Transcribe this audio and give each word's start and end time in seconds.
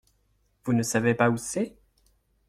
Vous 0.63 0.73
ne 0.73 0.81
savez 0.81 1.13
pas 1.13 1.29
où 1.29 1.37
c’est? 1.37 1.77